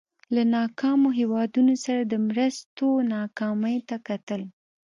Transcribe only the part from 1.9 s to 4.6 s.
د مرستو ناکامۍ ته کتل.